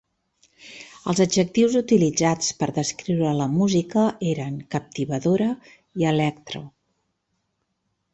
[1.11, 5.51] Els adjectius utilitzats per descriure la música eren "captivadora"
[6.05, 6.63] i "electro".